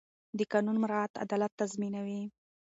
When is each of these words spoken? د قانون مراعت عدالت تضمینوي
د 0.37 0.39
قانون 0.51 0.77
مراعت 0.83 1.13
عدالت 1.23 1.51
تضمینوي 1.61 2.21